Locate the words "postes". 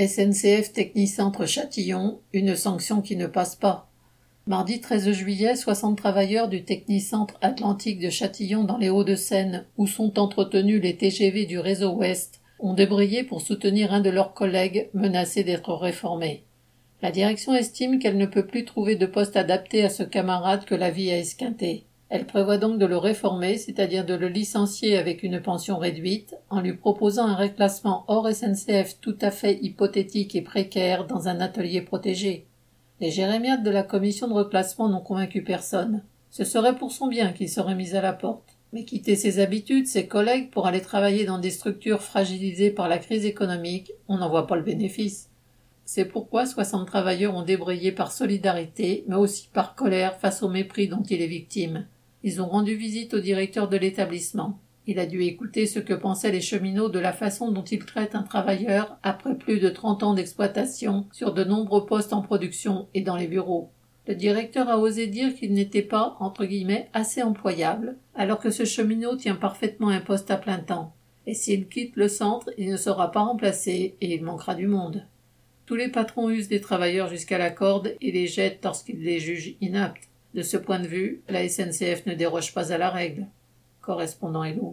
61.86-62.12